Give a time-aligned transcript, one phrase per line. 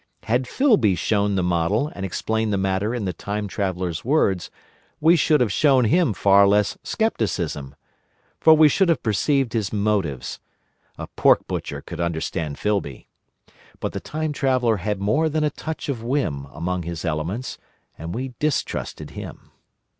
[0.23, 4.49] Had Filby shown the model and explained the matter in the Time Traveller's words,
[4.99, 7.75] we should have shown him far less scepticism.
[8.39, 10.39] For we should have perceived his motives:
[10.97, 13.09] a pork butcher could understand Filby.
[13.79, 17.59] But the Time Traveller had more than a touch of whim among his elements,
[17.95, 19.51] and we distrusted him.